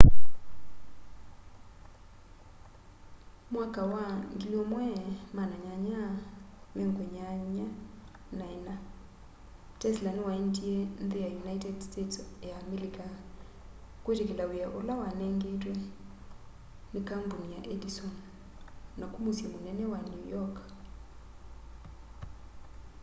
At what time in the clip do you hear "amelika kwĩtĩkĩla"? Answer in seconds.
12.61-14.43